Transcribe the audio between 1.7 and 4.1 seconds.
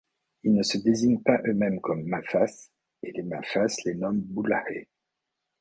comme Mafas et les Mafas les